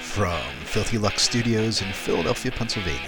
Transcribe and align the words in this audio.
From 0.00 0.42
Filthy 0.64 0.98
Lux 0.98 1.22
Studios 1.22 1.82
in 1.82 1.92
Philadelphia, 1.92 2.50
Pennsylvania, 2.50 3.00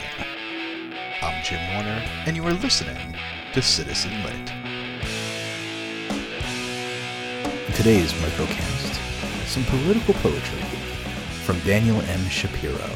I'm 1.22 1.42
Jim 1.44 1.60
Warner, 1.74 2.02
and 2.26 2.36
you 2.36 2.46
are 2.46 2.52
listening 2.52 3.16
to 3.52 3.62
Citizen 3.62 4.12
Lit. 4.22 4.50
In 7.66 7.72
today's 7.74 8.12
microcast, 8.14 9.46
some 9.46 9.64
political 9.64 10.14
poetry 10.14 10.62
from 11.44 11.58
Daniel 11.60 12.00
M. 12.02 12.28
Shapiro. 12.28 12.90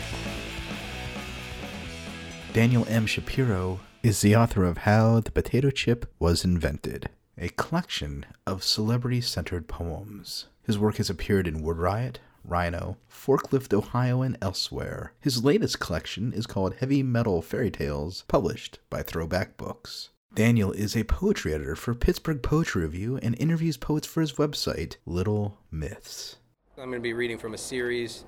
Daniel 2.52 2.86
M. 2.88 3.06
Shapiro 3.06 3.80
is 4.02 4.20
the 4.20 4.36
author 4.36 4.64
of 4.64 4.78
How 4.78 5.18
the 5.20 5.32
Potato 5.32 5.70
Chip 5.70 6.12
Was 6.18 6.44
Invented, 6.44 7.08
a 7.36 7.48
collection 7.48 8.26
of 8.46 8.62
celebrity 8.62 9.20
centered 9.20 9.66
poems. 9.66 10.46
His 10.62 10.78
work 10.78 10.98
has 10.98 11.10
appeared 11.10 11.48
in 11.48 11.62
Word 11.62 11.78
Riot, 11.78 12.20
Rhino, 12.44 12.98
Forklift, 13.10 13.72
Ohio, 13.72 14.22
and 14.22 14.36
elsewhere. 14.42 15.12
His 15.20 15.44
latest 15.44 15.80
collection 15.80 16.32
is 16.32 16.46
called 16.46 16.74
Heavy 16.74 17.02
Metal 17.02 17.42
Fairy 17.42 17.70
Tales, 17.70 18.24
published 18.28 18.78
by 18.90 19.02
Throwback 19.02 19.56
Books. 19.56 20.10
Daniel 20.34 20.72
is 20.72 20.96
a 20.96 21.04
poetry 21.04 21.54
editor 21.54 21.76
for 21.76 21.94
Pittsburgh 21.94 22.42
Poetry 22.42 22.82
Review 22.82 23.18
and 23.22 23.36
interviews 23.38 23.76
poets 23.76 24.06
for 24.06 24.20
his 24.20 24.32
website, 24.32 24.96
Little 25.06 25.58
Myths. 25.70 26.36
I'm 26.76 26.90
going 26.90 26.98
to 26.98 27.00
be 27.00 27.12
reading 27.12 27.38
from 27.38 27.54
a 27.54 27.58
series 27.58 28.24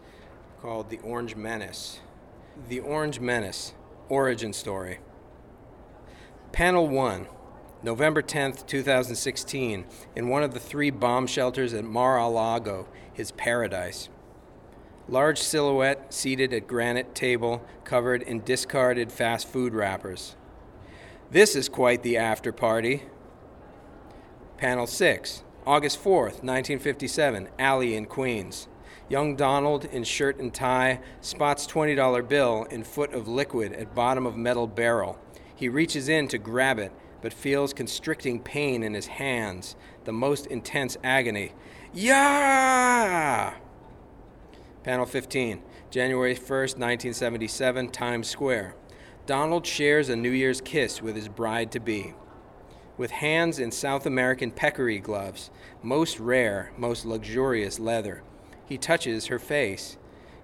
called 0.63 0.89
The 0.89 0.99
Orange 1.01 1.35
Menace. 1.35 2.01
The 2.69 2.81
Orange 2.81 3.21
Menace 3.21 3.75
Origin 4.09 4.53
Story. 4.53 4.99
Panel 6.53 6.89
1, 6.89 7.27
November 7.87 8.21
10th, 8.21 8.67
2016, 8.67 9.85
in 10.17 10.29
one 10.29 10.43
of 10.43 10.53
the 10.53 10.59
three 10.59 10.91
bomb 10.91 11.25
shelters 11.25 11.73
at 11.73 11.85
Mar 11.85 12.19
a 12.19 12.27
Lago, 12.27 12.89
his 13.13 13.31
paradise. 13.31 14.09
Large 15.09 15.39
silhouette 15.39 16.13
seated 16.13 16.53
at 16.53 16.67
granite 16.67 17.15
table 17.15 17.65
covered 17.85 18.23
in 18.23 18.43
discarded 18.43 19.13
fast 19.13 19.47
food 19.47 19.73
wrappers. 19.73 20.35
This 21.31 21.55
is 21.55 21.69
quite 21.69 22.03
the 22.03 22.17
after 22.17 22.51
party. 22.51 23.05
Panel 24.57 24.89
6, 24.89 25.45
August 25.65 26.03
4th, 26.03 26.43
1957, 26.43 27.51
Alley 27.57 27.95
in 27.95 28.07
Queens. 28.07 28.67
Young 29.09 29.37
Donald, 29.37 29.85
in 29.85 30.03
shirt 30.03 30.41
and 30.41 30.53
tie, 30.53 30.99
spots 31.21 31.69
$20 31.69 32.29
bill 32.29 32.65
in 32.65 32.83
foot 32.83 33.15
of 33.15 33.29
liquid 33.29 33.75
at 33.75 33.95
bottom 33.95 34.27
of 34.27 34.37
metal 34.37 34.67
barrel. 34.67 35.21
He 35.55 35.69
reaches 35.69 36.09
in 36.09 36.27
to 36.29 36.39
grab 36.39 36.81
it, 36.81 36.91
but 37.27 37.33
feels 37.33 37.73
constricting 37.73 38.39
pain 38.39 38.85
in 38.85 38.95
his 38.95 39.09
hands, 39.09 39.75
the 40.05 40.13
most 40.13 40.47
intense 40.47 40.97
agony. 41.03 41.51
Yeah! 41.93 43.53
Panel 44.85 45.07
15, 45.07 45.61
January 45.91 46.37
1st, 46.37 46.79
1977, 46.79 47.91
Times 47.91 48.29
Square. 48.29 48.77
Donald 49.27 49.67
shares 49.67 50.09
a 50.09 50.15
New 50.15 50.31
Year's 50.31 50.61
kiss 50.61 51.03
with 51.03 51.17
his 51.17 51.27
bride 51.27 51.73
to 51.73 51.81
be. 51.81 52.15
With 52.97 53.11
hands 53.11 53.59
in 53.59 53.73
South 53.73 54.07
American 54.07 54.53
peccary 54.53 55.01
gloves, 55.01 55.51
most 55.83 56.21
rare, 56.21 56.71
most 56.79 57.05
luxurious 57.05 57.81
leather, 57.81 58.23
he 58.67 58.79
touches 58.79 59.27
her 59.27 59.41
face. 59.41 59.99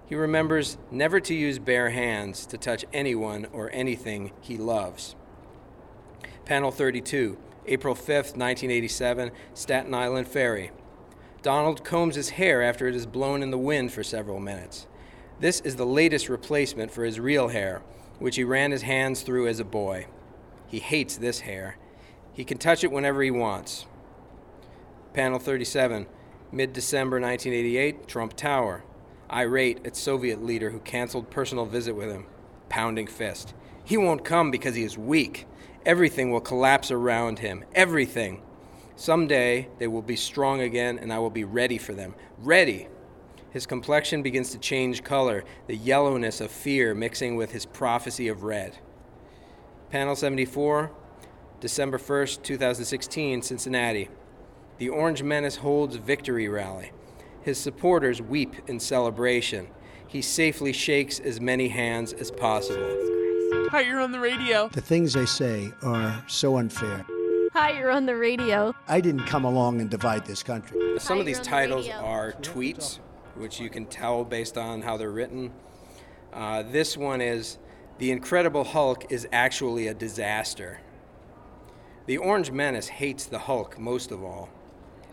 He 0.05 0.15
remembers 0.15 0.77
never 0.91 1.21
to 1.21 1.33
use 1.33 1.59
bare 1.59 1.91
hands 1.91 2.45
to 2.47 2.57
touch 2.57 2.83
anyone 2.91 3.47
or 3.53 3.69
anything 3.71 4.33
he 4.41 4.57
loves. 4.57 5.15
Panel 6.45 6.71
32, 6.71 7.37
April 7.67 7.95
5, 7.95 8.07
1987, 8.07 9.31
Staten 9.53 9.93
Island 9.93 10.27
Ferry. 10.27 10.71
Donald 11.41 11.85
combs 11.85 12.15
his 12.15 12.31
hair 12.31 12.61
after 12.61 12.87
it 12.87 12.95
is 12.95 13.05
blown 13.05 13.41
in 13.41 13.49
the 13.49 13.57
wind 13.57 13.93
for 13.93 14.03
several 14.03 14.41
minutes. 14.41 14.87
This 15.39 15.61
is 15.61 15.77
the 15.77 15.85
latest 15.85 16.27
replacement 16.27 16.91
for 16.91 17.05
his 17.05 17.19
real 17.19 17.47
hair, 17.47 17.81
which 18.19 18.35
he 18.35 18.43
ran 18.43 18.71
his 18.71 18.81
hands 18.81 19.21
through 19.21 19.47
as 19.47 19.61
a 19.61 19.65
boy. 19.65 20.07
He 20.67 20.79
hates 20.79 21.15
this 21.15 21.41
hair. 21.41 21.77
He 22.33 22.43
can 22.43 22.57
touch 22.57 22.83
it 22.83 22.91
whenever 22.91 23.23
he 23.23 23.31
wants. 23.31 23.85
Panel 25.13 25.39
37, 25.39 26.07
Mid 26.51 26.73
December 26.73 27.21
1988, 27.21 28.07
Trump 28.07 28.35
Tower. 28.35 28.83
Irate 29.31 29.85
at 29.85 29.95
Soviet 29.95 30.43
leader 30.43 30.71
who 30.71 30.79
canceled 30.79 31.29
personal 31.29 31.65
visit 31.65 31.95
with 31.95 32.11
him. 32.11 32.25
Pounding 32.67 33.07
fist. 33.07 33.53
He 33.85 33.97
won't 33.97 34.25
come 34.25 34.51
because 34.51 34.75
he 34.75 34.83
is 34.83 34.97
weak. 34.97 35.47
Everything 35.85 36.31
will 36.31 36.41
collapse 36.41 36.91
around 36.91 37.39
him. 37.39 37.65
Everything. 37.75 38.41
Someday 38.95 39.67
they 39.79 39.87
will 39.87 40.01
be 40.01 40.15
strong 40.15 40.61
again 40.61 40.97
and 40.97 41.11
I 41.11 41.19
will 41.19 41.29
be 41.29 41.43
ready 41.43 41.77
for 41.77 41.93
them. 41.93 42.15
Ready! 42.37 42.87
His 43.51 43.65
complexion 43.65 44.23
begins 44.23 44.51
to 44.51 44.57
change 44.57 45.03
color, 45.03 45.43
the 45.67 45.75
yellowness 45.75 46.41
of 46.41 46.51
fear 46.51 46.95
mixing 46.95 47.35
with 47.35 47.51
his 47.51 47.65
prophecy 47.65 48.27
of 48.27 48.43
red. 48.43 48.77
Panel 49.91 50.15
74, 50.15 50.91
December 51.59 51.99
1st, 51.99 52.41
2016, 52.41 53.41
Cincinnati. 53.43 54.09
The 54.79 54.89
Orange 54.89 55.21
Menace 55.21 55.57
holds 55.57 55.97
victory 55.97 56.47
rally. 56.47 56.91
His 57.43 57.59
supporters 57.59 58.21
weep 58.21 58.55
in 58.67 58.79
celebration. 58.79 59.67
He 60.07 60.21
safely 60.21 60.73
shakes 60.73 61.19
as 61.19 61.39
many 61.39 61.67
hands 61.67 62.13
as 62.13 62.31
possible. 62.31 63.22
Hi, 63.71 63.81
you're 63.81 64.01
on 64.01 64.11
the 64.11 64.19
radio. 64.19 64.67
The 64.69 64.81
things 64.81 65.13
they 65.13 65.25
say 65.25 65.71
are 65.81 66.23
so 66.27 66.57
unfair. 66.57 67.05
Hi, 67.53 67.77
you're 67.77 67.91
on 67.91 68.05
the 68.05 68.15
radio. 68.15 68.73
I 68.87 69.01
didn't 69.01 69.25
come 69.25 69.45
along 69.45 69.81
and 69.81 69.89
divide 69.89 70.25
this 70.25 70.43
country. 70.43 70.99
Some 70.99 71.17
Hi, 71.17 71.19
of 71.21 71.25
these 71.25 71.37
you're 71.37 71.43
the 71.43 71.49
titles 71.49 71.89
are 71.89 72.33
tweets, 72.33 72.99
which 73.35 73.59
you 73.59 73.69
can 73.69 73.85
tell 73.85 74.23
based 74.23 74.57
on 74.57 74.81
how 74.81 74.97
they're 74.97 75.11
written. 75.11 75.51
Uh, 76.31 76.63
this 76.63 76.97
one 76.97 77.21
is 77.21 77.57
The 77.99 78.11
Incredible 78.11 78.63
Hulk 78.63 79.11
is 79.11 79.27
actually 79.31 79.87
a 79.87 79.93
disaster. 79.93 80.79
The 82.05 82.17
Orange 82.17 82.51
Menace 82.51 82.87
hates 82.87 83.25
the 83.25 83.39
Hulk 83.39 83.79
most 83.79 84.11
of 84.11 84.23
all. 84.23 84.49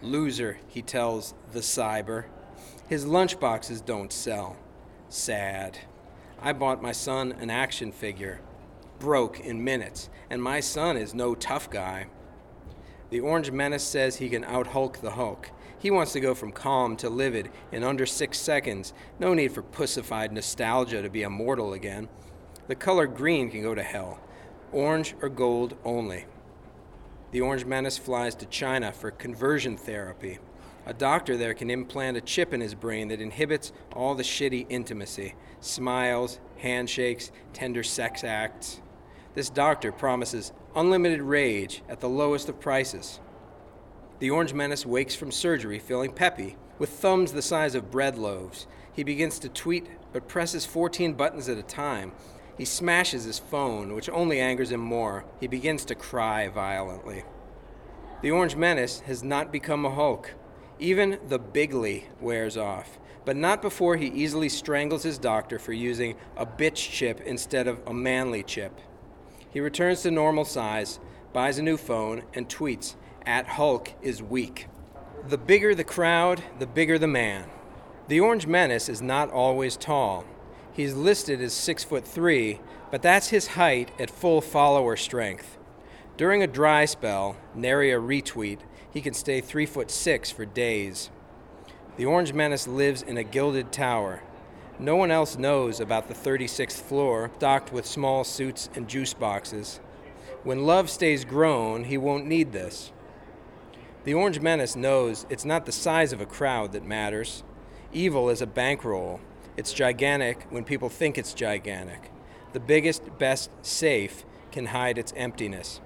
Loser, 0.02 0.58
he 0.66 0.82
tells 0.82 1.34
the 1.52 1.60
Cyber. 1.60 2.24
His 2.88 3.04
lunchboxes 3.04 3.84
don't 3.84 4.12
sell. 4.12 4.56
Sad. 5.08 5.78
I 6.42 6.52
bought 6.54 6.82
my 6.82 6.92
son 6.92 7.32
an 7.32 7.50
action 7.50 7.92
figure. 7.92 8.40
Broke 8.98 9.40
in 9.40 9.62
minutes, 9.62 10.08
and 10.30 10.42
my 10.42 10.60
son 10.60 10.96
is 10.96 11.14
no 11.14 11.34
tough 11.34 11.68
guy. 11.68 12.06
The 13.10 13.20
Orange 13.20 13.50
Menace 13.50 13.82
says 13.82 14.16
he 14.16 14.28
can 14.28 14.44
out 14.44 14.68
Hulk 14.68 15.00
the 15.00 15.10
Hulk. 15.10 15.50
He 15.78 15.90
wants 15.90 16.12
to 16.12 16.20
go 16.20 16.34
from 16.34 16.52
calm 16.52 16.96
to 16.98 17.10
livid 17.10 17.50
in 17.72 17.82
under 17.82 18.06
six 18.06 18.38
seconds. 18.38 18.92
No 19.18 19.34
need 19.34 19.52
for 19.52 19.62
pussified 19.62 20.32
nostalgia 20.32 21.02
to 21.02 21.10
be 21.10 21.22
immortal 21.22 21.72
again. 21.72 22.08
The 22.68 22.74
color 22.74 23.06
green 23.06 23.50
can 23.50 23.62
go 23.62 23.74
to 23.74 23.82
hell. 23.82 24.20
Orange 24.72 25.14
or 25.20 25.28
gold 25.28 25.76
only. 25.84 26.26
The 27.32 27.40
Orange 27.40 27.64
Menace 27.64 27.98
flies 27.98 28.34
to 28.36 28.46
China 28.46 28.92
for 28.92 29.10
conversion 29.10 29.76
therapy. 29.76 30.38
A 30.90 30.92
doctor 30.92 31.36
there 31.36 31.54
can 31.54 31.70
implant 31.70 32.16
a 32.16 32.20
chip 32.20 32.52
in 32.52 32.60
his 32.60 32.74
brain 32.74 33.06
that 33.08 33.20
inhibits 33.20 33.70
all 33.94 34.16
the 34.16 34.24
shitty 34.24 34.66
intimacy 34.68 35.36
smiles, 35.60 36.40
handshakes, 36.56 37.30
tender 37.52 37.84
sex 37.84 38.24
acts. 38.24 38.80
This 39.34 39.50
doctor 39.50 39.92
promises 39.92 40.52
unlimited 40.74 41.22
rage 41.22 41.84
at 41.88 42.00
the 42.00 42.08
lowest 42.08 42.48
of 42.48 42.58
prices. 42.58 43.20
The 44.18 44.30
Orange 44.30 44.52
Menace 44.52 44.84
wakes 44.84 45.14
from 45.14 45.30
surgery 45.30 45.78
feeling 45.78 46.10
peppy. 46.10 46.56
With 46.80 46.90
thumbs 46.90 47.34
the 47.34 47.40
size 47.40 47.76
of 47.76 47.92
bread 47.92 48.18
loaves, 48.18 48.66
he 48.92 49.04
begins 49.04 49.38
to 49.38 49.48
tweet 49.48 49.86
but 50.12 50.26
presses 50.26 50.66
14 50.66 51.12
buttons 51.12 51.48
at 51.48 51.56
a 51.56 51.62
time. 51.62 52.10
He 52.58 52.64
smashes 52.64 53.22
his 53.22 53.38
phone, 53.38 53.94
which 53.94 54.10
only 54.10 54.40
angers 54.40 54.72
him 54.72 54.80
more. 54.80 55.24
He 55.38 55.46
begins 55.46 55.84
to 55.84 55.94
cry 55.94 56.48
violently. 56.48 57.22
The 58.22 58.32
Orange 58.32 58.56
Menace 58.56 59.00
has 59.06 59.22
not 59.22 59.52
become 59.52 59.84
a 59.84 59.94
Hulk. 59.94 60.34
Even 60.80 61.18
the 61.28 61.38
bigly 61.38 62.06
wears 62.22 62.56
off, 62.56 62.98
but 63.26 63.36
not 63.36 63.60
before 63.60 63.98
he 63.98 64.06
easily 64.06 64.48
strangles 64.48 65.02
his 65.02 65.18
doctor 65.18 65.58
for 65.58 65.74
using 65.74 66.16
a 66.38 66.46
bitch 66.46 66.90
chip 66.90 67.20
instead 67.20 67.68
of 67.68 67.80
a 67.86 67.92
manly 67.92 68.42
chip. 68.42 68.80
He 69.50 69.60
returns 69.60 70.00
to 70.02 70.10
normal 70.10 70.46
size, 70.46 70.98
buys 71.34 71.58
a 71.58 71.62
new 71.62 71.76
phone, 71.76 72.22
and 72.32 72.48
tweets, 72.48 72.94
at 73.26 73.46
Hulk 73.46 73.92
is 74.00 74.22
weak. 74.22 74.68
The 75.28 75.36
bigger 75.36 75.74
the 75.74 75.84
crowd, 75.84 76.42
the 76.58 76.66
bigger 76.66 76.98
the 76.98 77.06
man. 77.06 77.50
The 78.08 78.20
Orange 78.20 78.46
Menace 78.46 78.88
is 78.88 79.02
not 79.02 79.30
always 79.30 79.76
tall. 79.76 80.24
He's 80.72 80.94
listed 80.94 81.42
as 81.42 81.52
six 81.52 81.84
foot 81.84 82.06
three, 82.08 82.58
but 82.90 83.02
that's 83.02 83.28
his 83.28 83.48
height 83.48 83.90
at 84.00 84.10
full 84.10 84.40
follower 84.40 84.96
strength. 84.96 85.58
During 86.16 86.42
a 86.42 86.46
dry 86.46 86.86
spell, 86.86 87.36
nary 87.54 87.92
a 87.92 88.00
retweet, 88.00 88.60
he 88.92 89.00
can 89.00 89.14
stay 89.14 89.40
three 89.40 89.66
foot 89.66 89.90
six 89.90 90.30
for 90.30 90.44
days. 90.44 91.10
The 91.96 92.06
Orange 92.06 92.32
Menace 92.32 92.66
lives 92.66 93.02
in 93.02 93.16
a 93.16 93.24
gilded 93.24 93.72
tower. 93.72 94.22
No 94.78 94.96
one 94.96 95.10
else 95.10 95.36
knows 95.36 95.80
about 95.80 96.08
the 96.08 96.14
36th 96.14 96.80
floor, 96.80 97.30
stocked 97.36 97.72
with 97.72 97.84
small 97.84 98.24
suits 98.24 98.70
and 98.74 98.88
juice 98.88 99.12
boxes. 99.12 99.80
When 100.42 100.64
love 100.64 100.88
stays 100.88 101.26
grown, 101.26 101.84
he 101.84 101.98
won't 101.98 102.26
need 102.26 102.52
this. 102.52 102.92
The 104.04 104.14
Orange 104.14 104.40
Menace 104.40 104.74
knows 104.74 105.26
it's 105.28 105.44
not 105.44 105.66
the 105.66 105.72
size 105.72 106.14
of 106.14 106.22
a 106.22 106.26
crowd 106.26 106.72
that 106.72 106.86
matters. 106.86 107.44
Evil 107.92 108.30
is 108.30 108.40
a 108.40 108.46
bankroll. 108.46 109.20
It's 109.58 109.74
gigantic 109.74 110.46
when 110.48 110.64
people 110.64 110.88
think 110.88 111.18
it's 111.18 111.34
gigantic. 111.34 112.10
The 112.54 112.60
biggest, 112.60 113.18
best 113.18 113.50
safe 113.60 114.24
can 114.50 114.66
hide 114.66 114.96
its 114.96 115.12
emptiness. 115.14 115.82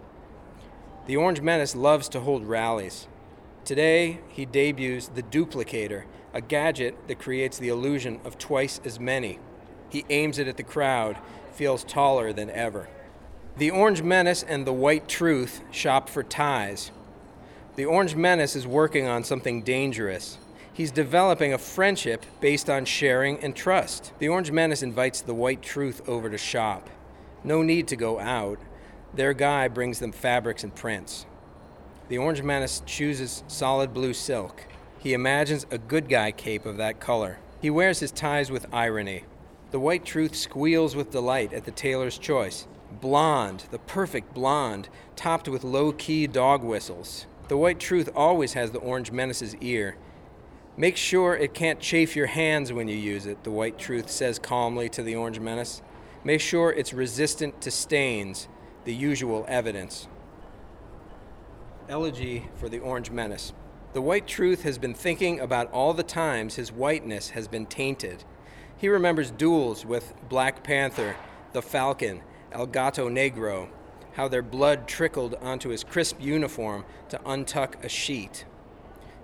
The 1.06 1.17
Orange 1.17 1.43
Menace 1.43 1.77
loves 1.77 2.09
to 2.11 2.21
hold 2.21 2.47
rallies. 2.47 3.09
Today, 3.67 4.21
he 4.29 4.47
debuts 4.47 5.09
the 5.09 5.23
Duplicator, 5.23 6.05
a 6.33 6.41
gadget 6.41 7.09
that 7.09 7.19
creates 7.19 7.59
the 7.59 7.69
illusion 7.69 8.21
of 8.25 8.39
twice 8.39 8.81
as 8.87 8.99
many. 8.99 9.39
He 9.91 10.06
aims 10.09 10.39
it 10.39 10.49
at 10.49 10.56
the 10.56 10.62
crowd, 10.62 11.19
feels 11.53 11.85
taller 11.85 12.33
than 12.33 12.49
ever. 12.49 12.89
The 13.59 13.71
Orange 13.71 14.03
Menace 14.03 14.43
and 14.43 14.67
the 14.67 14.73
White 14.73 15.06
Truth 15.06 15.61
shop 15.71 16.09
for 16.09 16.23
ties. 16.23 16.91
The 17.77 17.85
Orange 17.85 18.15
Menace 18.15 18.56
is 18.56 18.67
working 18.67 19.06
on 19.06 19.25
something 19.25 19.62
dangerous. 19.62 20.39
He's 20.73 20.91
developing 20.91 21.53
a 21.53 21.59
friendship 21.59 22.25
based 22.41 22.71
on 22.71 22.87
sharing 22.87 23.39
and 23.41 23.55
trust. 23.55 24.12
The 24.19 24.29
Orange 24.29 24.51
Menace 24.51 24.83
invites 24.83 25.21
the 25.21 25.35
White 25.35 25.61
Truth 25.61 26.09
over 26.09 26.31
to 26.31 26.39
shop. 26.39 26.89
No 27.45 27.62
need 27.62 27.89
to 27.89 27.97
go 27.97 28.19
out. 28.19 28.59
Their 29.17 29.33
guy 29.33 29.69
brings 29.69 30.01
them 30.01 30.13
fabrics 30.13 30.65
and 30.65 30.75
prints. 30.75 31.27
The 32.09 32.19
Orange 32.19 32.43
Menace 32.43 32.83
chooses 32.85 33.45
solid 33.47 33.95
blue 33.95 34.13
silk. 34.13 34.67
He 34.99 35.15
imagines 35.15 35.67
a 35.71 35.79
good 35.79 36.09
guy 36.09 36.33
cape 36.33 36.67
of 36.67 36.79
that 36.79 36.99
color. 36.99 37.39
He 37.61 37.71
wears 37.71 38.01
his 38.01 38.11
ties 38.11 38.51
with 38.51 38.67
irony. 38.73 39.25
The 39.71 39.81
White 39.81 40.05
Truth 40.05 40.35
squeals 40.35 40.97
with 40.97 41.13
delight 41.13 41.53
at 41.53 41.65
the 41.65 41.71
tailor's 41.71 42.19
choice. 42.19 42.67
Blonde, 43.01 43.65
the 43.71 43.79
perfect 43.79 44.35
blonde, 44.35 44.89
topped 45.17 45.49
with 45.49 45.65
low 45.65 45.93
key 45.93 46.27
dog 46.27 46.63
whistles. 46.63 47.27
The 47.49 47.57
White 47.57 47.79
Truth 47.79 48.09
always 48.15 48.55
has 48.55 48.71
the 48.71 48.79
Orange 48.79 49.13
Menace's 49.13 49.55
ear. 49.57 49.97
Make 50.77 50.97
sure 50.97 51.37
it 51.37 51.55
can't 51.55 51.79
chafe 51.79 52.17
your 52.17 52.27
hands 52.27 52.73
when 52.73 52.89
you 52.89 52.97
use 52.97 53.27
it, 53.27 53.45
the 53.45 53.51
White 53.51 53.79
Truth 53.79 54.11
says 54.11 54.39
calmly 54.39 54.89
to 54.91 55.03
the 55.03 55.15
Orange 55.15 55.39
Menace. 55.39 55.83
Make 56.25 56.41
sure 56.41 56.73
it's 56.73 56.93
resistant 56.93 57.61
to 57.61 57.71
stains, 57.71 58.49
the 58.85 58.95
usual 58.95 59.45
evidence. 59.49 60.09
Elegy 61.89 62.49
for 62.57 62.69
the 62.69 62.79
Orange 62.79 63.11
Menace. 63.11 63.53
The 63.93 64.03
White 64.03 64.27
Truth 64.27 64.63
has 64.63 64.79
been 64.79 64.95
thinking 64.95 65.41
about 65.41 65.71
all 65.71 65.95
the 65.95 66.03
times 66.03 66.57
his 66.57 66.73
whiteness 66.73 67.31
has 67.31 67.49
been 67.49 67.67
tainted. 67.67 68.25
He 68.77 68.89
remembers 68.89 69.31
duels 69.31 69.87
with 69.87 70.15
Black 70.29 70.65
Panther, 70.65 71.17
the 71.53 71.63
Falcon, 71.63 72.23
El 72.53 72.67
Gato 72.67 73.09
Negro, 73.09 73.69
how 74.15 74.29
their 74.29 74.43
blood 74.43 74.87
trickled 74.87 75.35
onto 75.37 75.71
his 75.71 75.85
crisp 75.85 76.21
uniform 76.21 76.85
to 77.09 77.19
untuck 77.21 77.83
a 77.85 77.89
sheet. 77.89 78.45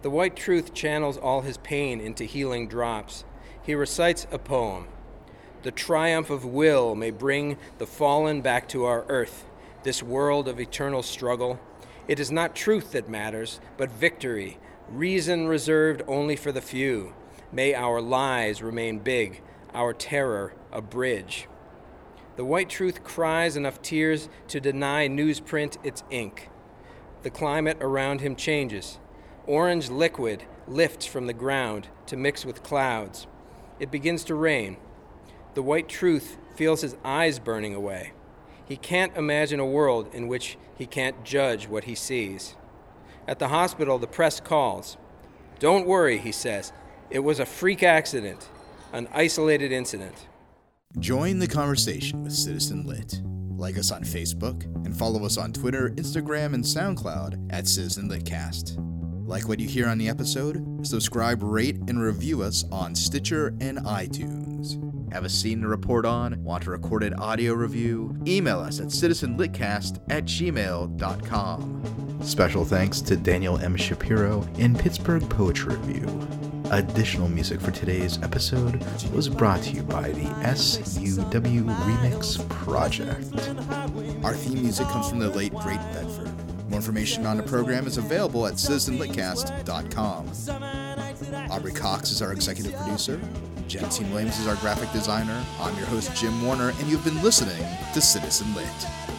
The 0.03 0.11
White 0.11 0.37
Truth 0.37 0.73
channels 0.73 1.19
all 1.19 1.43
his 1.43 1.59
pain 1.59 2.01
into 2.01 2.25
healing 2.25 2.69
drops. 2.69 3.25
He 3.63 3.75
recites 3.75 4.27
a 4.31 4.39
poem. 4.39 4.89
The 5.63 5.71
triumph 5.71 6.31
of 6.31 6.45
will 6.45 6.95
may 6.95 7.11
bring 7.11 7.59
the 7.79 7.87
fallen 7.87 8.41
back 8.41 8.67
to 8.69 8.85
our 8.85 9.05
earth, 9.09 9.45
this 9.83 10.03
world 10.03 10.49
of 10.49 10.61
eternal 10.61 11.03
struggle. 11.03 11.59
It 12.09 12.21
is 12.21 12.31
not 12.31 12.55
truth 12.55 12.93
that 12.93 13.09
matters, 13.09 13.61
but 13.77 13.91
victory, 13.91 14.59
reason 14.89 15.47
reserved 15.47 16.03
only 16.07 16.37
for 16.37 16.53
the 16.53 16.61
few. 16.61 17.15
May 17.53 17.75
our 17.75 18.01
lies 18.01 18.63
remain 18.63 18.99
big, 18.99 19.43
our 19.75 19.93
terror 19.93 20.55
a 20.73 20.81
bridge. 20.81 21.49
The 22.37 22.45
White 22.45 22.71
Truth 22.71 23.05
cries 23.05 23.57
enough 23.57 23.83
tears 23.83 24.29
to 24.49 24.61
deny 24.61 25.09
newsprint 25.09 25.77
its 25.85 26.05
ink. 26.11 26.49
The 27.23 27.31
climate 27.31 27.79
around 27.81 28.21
him 28.21 28.37
changes. 28.37 28.99
Orange 29.47 29.91
liquid 29.91 30.45
lifts 30.67 31.07
from 31.07 31.27
the 31.27 31.33
ground 31.33 31.89
to 32.07 32.17
mix 32.17 32.47
with 32.47 32.63
clouds. 32.63 33.27
It 33.79 33.91
begins 33.91 34.25
to 34.25 34.35
rain. 34.35 34.77
The 35.55 35.63
white 35.63 35.89
truth 35.89 36.39
feels 36.55 36.83
his 36.83 36.97
eyes 37.05 37.39
burning 37.39 37.75
away. 37.75 38.13
He 38.71 38.77
can't 38.77 39.17
imagine 39.17 39.59
a 39.59 39.67
world 39.67 40.15
in 40.15 40.29
which 40.29 40.57
he 40.79 40.87
can't 40.87 41.25
judge 41.25 41.67
what 41.67 41.85
he 41.85 41.97
sees. 41.97 42.55
At 43.27 43.41
the 43.41 43.49
hospital, 43.49 43.99
the 43.99 44.07
press 44.07 44.39
calls. 44.39 44.97
Don't 45.59 45.89
worry, 45.89 46.19
he 46.19 46.31
says. 46.31 46.73
It 47.11 47.19
was 47.19 47.41
a 47.41 47.47
freak 47.47 47.83
accident, 47.83 48.49
an 48.93 49.09
isolated 49.13 49.73
incident. 49.73 50.29
Join 51.01 51.41
the 51.41 51.49
conversation 51.49 52.23
with 52.23 52.33
Citizen 52.33 52.87
Lit. 52.87 53.21
Like 53.25 53.77
us 53.77 53.91
on 53.91 54.05
Facebook 54.05 54.63
and 54.87 54.97
follow 54.97 55.25
us 55.27 55.37
on 55.37 55.53
Twitter, 55.53 55.91
Instagram, 55.97 56.55
and 56.55 56.63
SoundCloud 56.63 57.53
at 57.53 57.67
Citizen 57.67 58.09
Litcast. 58.09 58.77
Like 59.27 59.49
what 59.49 59.59
you 59.59 59.67
hear 59.67 59.89
on 59.89 59.99
the 59.99 60.09
episode? 60.09 60.87
Subscribe, 60.87 61.43
rate, 61.43 61.79
and 61.89 62.01
review 62.01 62.43
us 62.43 62.65
on 62.71 62.95
Stitcher 62.95 63.49
and 63.61 63.79
iTunes. 63.79 64.90
Have 65.13 65.25
a 65.25 65.29
scene 65.29 65.61
to 65.63 65.69
report 65.69 66.07
on? 66.07 66.43
Want 66.45 66.67
a 66.67 66.71
recorded 66.71 67.15
audio 67.19 67.53
review? 67.55 68.17
Email 68.27 68.61
us 68.61 68.79
at 68.81 68.87
citizenlitcast 68.87 70.01
at 70.09 70.25
gmail.com. 70.25 72.19
Special 72.23 72.65
thanks 72.65 73.01
to 73.01 73.17
Daniel 73.17 73.59
M. 73.59 73.77
Shapiro 73.77 74.47
in 74.59 74.77
Pittsburgh 74.77 75.29
Poetry 75.29 75.75
Review. 75.77 76.29
Additional 76.71 77.29
music 77.29 77.61
for 77.61 77.73
today's 77.73 78.23
episode 78.23 78.85
was 79.13 79.29
brought 79.29 79.61
to 79.63 79.71
you 79.73 79.83
by 79.83 80.11
the 80.13 80.27
SUW 80.45 81.65
Remix 81.65 82.49
Project. 82.49 83.27
Our 84.25 84.35
theme 84.35 84.63
music 84.63 84.87
comes 84.89 85.09
from 85.09 85.19
the 85.19 85.31
late 85.31 85.53
Great 85.53 85.81
Bedford. 85.93 86.31
More 86.69 86.77
information 86.77 87.27
on 87.27 87.37
the 87.37 87.43
program 87.43 87.89
is 87.89 87.99
available 87.99 88.47
at 88.47 88.55
citizenlitcast.com. 88.55 91.51
Aubrey 91.51 91.73
Cox 91.73 92.13
is 92.13 92.23
our 92.23 92.33
executive 92.33 92.73
producer. 92.75 93.21
Jensine 93.71 94.11
Williams 94.11 94.37
is 94.41 94.49
our 94.49 94.57
graphic 94.57 94.91
designer. 94.91 95.45
I'm 95.61 95.77
your 95.77 95.87
host, 95.87 96.13
Jim 96.17 96.45
Warner, 96.45 96.71
and 96.81 96.89
you've 96.89 97.05
been 97.05 97.23
listening 97.23 97.65
to 97.95 98.01
Citizen 98.01 98.53
Lit. 98.53 99.10